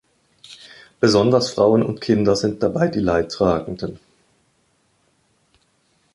Besonders 0.99 1.51
Frauen 1.51 1.83
und 1.83 2.01
Kinder 2.01 2.35
sind 2.35 2.63
dabei 2.63 2.87
die 2.87 2.97
Leidtragenden. 3.01 3.99